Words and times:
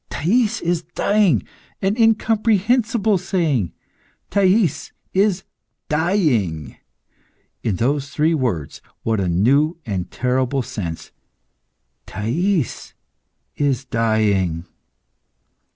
"Thais 0.09 0.61
is 0.61 0.81
dying!" 0.95 1.43
An 1.79 1.95
incomprehensible 1.95 3.19
saying! 3.19 3.71
"Thais 4.31 4.91
is 5.13 5.43
dying!" 5.89 6.75
In 7.61 7.75
those 7.75 8.09
three 8.09 8.33
words 8.33 8.81
what 9.03 9.19
a 9.19 9.27
new 9.29 9.77
and 9.85 10.09
terrible 10.09 10.63
sense! 10.63 11.11
"Thais 12.07 12.95
is 13.55 13.85
dying!" 13.85 14.65